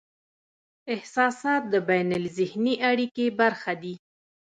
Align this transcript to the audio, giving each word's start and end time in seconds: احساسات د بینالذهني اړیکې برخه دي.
احساسات 0.95 1.63
د 1.73 1.75
بینالذهني 1.89 2.75
اړیکې 2.89 3.25
برخه 3.41 3.73
دي. 3.81 3.95